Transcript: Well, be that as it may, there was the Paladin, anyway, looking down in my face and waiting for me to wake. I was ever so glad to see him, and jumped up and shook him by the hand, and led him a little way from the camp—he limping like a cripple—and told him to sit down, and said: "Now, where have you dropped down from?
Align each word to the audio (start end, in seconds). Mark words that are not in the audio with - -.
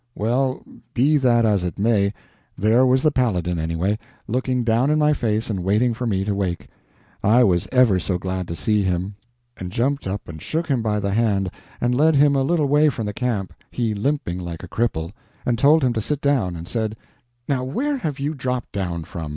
Well, 0.15 0.63
be 0.95 1.17
that 1.17 1.45
as 1.45 1.63
it 1.63 1.77
may, 1.77 2.11
there 2.57 2.87
was 2.87 3.03
the 3.03 3.11
Paladin, 3.11 3.59
anyway, 3.59 3.99
looking 4.27 4.63
down 4.63 4.89
in 4.89 4.97
my 4.97 5.13
face 5.13 5.47
and 5.47 5.63
waiting 5.63 5.93
for 5.93 6.07
me 6.07 6.25
to 6.25 6.33
wake. 6.33 6.69
I 7.23 7.43
was 7.43 7.67
ever 7.71 7.99
so 7.99 8.17
glad 8.17 8.47
to 8.47 8.55
see 8.55 8.81
him, 8.81 9.13
and 9.57 9.71
jumped 9.71 10.07
up 10.07 10.27
and 10.27 10.41
shook 10.41 10.65
him 10.69 10.81
by 10.81 10.99
the 10.99 11.13
hand, 11.13 11.51
and 11.79 11.93
led 11.93 12.15
him 12.15 12.35
a 12.35 12.41
little 12.41 12.65
way 12.67 12.89
from 12.89 13.05
the 13.05 13.13
camp—he 13.13 13.93
limping 13.93 14.39
like 14.39 14.63
a 14.63 14.67
cripple—and 14.67 15.59
told 15.59 15.83
him 15.83 15.93
to 15.93 16.01
sit 16.01 16.19
down, 16.19 16.55
and 16.55 16.67
said: 16.67 16.97
"Now, 17.47 17.63
where 17.63 17.97
have 17.97 18.19
you 18.19 18.33
dropped 18.33 18.71
down 18.71 19.03
from? 19.03 19.29